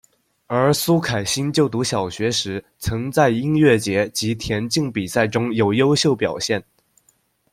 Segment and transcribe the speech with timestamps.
[0.47, 6.63] 而苏铠焮就读小学时曾在音乐节及田径比赛有优秀表现。